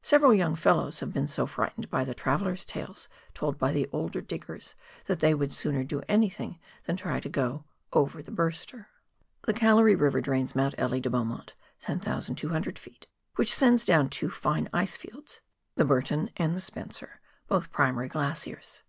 [0.00, 4.22] Several young fellows have been so frightened by the travellers' tales told by the older
[4.22, 8.88] diggers, that they would sooner do anything than try to" go over the Burster."
[9.44, 11.52] The Gallery River drains Mount Elie de Beaumont
[11.82, 13.04] (10,200 ft.),
[13.34, 15.42] which sends down two fine ice fields,
[15.74, 16.60] the Burton and WAIHO RIVER THE HIGH COUNTRY.
[16.62, 18.82] 77 Spencer, both primary glaciers.